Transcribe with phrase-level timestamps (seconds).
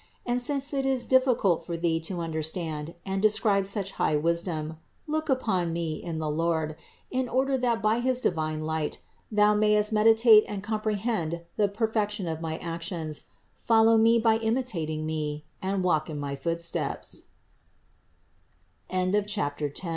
[0.25, 5.29] And since it is difficult for thee to understand and describe such high wisdom, look
[5.29, 6.75] upon me in the Lord,
[7.11, 8.97] in order that by his divine light,
[9.31, 15.45] thou mayest mediate and comprehend the perfection of my actions; follow me by imitating me,
[15.61, 16.17] and walk in
[18.97, 19.25] m